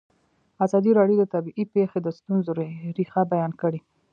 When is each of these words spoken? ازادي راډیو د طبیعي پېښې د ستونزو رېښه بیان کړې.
ازادي 0.65 0.91
راډیو 0.99 1.17
د 1.21 1.25
طبیعي 1.33 1.63
پېښې 1.73 1.99
د 2.01 2.07
ستونزو 2.17 2.51
رېښه 2.97 3.21
بیان 3.33 3.51
کړې. 3.61 3.79